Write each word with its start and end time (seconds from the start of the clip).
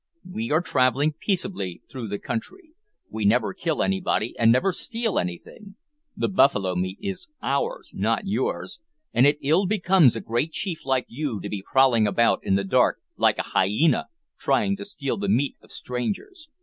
We 0.27 0.49
are 0.49 0.61
travelling 0.61 1.13
peaceably 1.13 1.83
through 1.87 2.07
the 2.07 2.17
country; 2.17 2.71
we 3.11 3.23
never 3.23 3.53
kill 3.53 3.83
anybody, 3.83 4.33
and 4.39 4.51
never 4.51 4.71
steal 4.71 5.19
anything; 5.19 5.75
the 6.17 6.27
buffalo 6.27 6.73
meat 6.73 6.97
is 6.99 7.27
ours, 7.43 7.91
not 7.93 8.25
yours, 8.25 8.79
and 9.13 9.27
it 9.27 9.37
ill 9.43 9.67
becomes 9.67 10.15
a 10.15 10.19
great 10.21 10.53
chief 10.53 10.87
like 10.87 11.05
you 11.07 11.39
to 11.41 11.49
be 11.49 11.61
prowling 11.63 12.07
about 12.07 12.43
in 12.43 12.55
the 12.55 12.63
dark, 12.63 12.97
like 13.15 13.37
a 13.37 13.43
hyena, 13.53 14.07
trying 14.39 14.75
to 14.77 14.85
steal 14.85 15.17
the 15.17 15.29
meat 15.29 15.55
of 15.61 15.71
strangers. 15.71 16.49